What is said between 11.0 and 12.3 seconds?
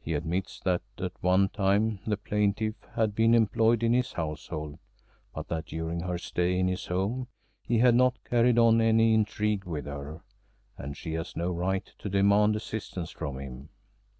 has no right to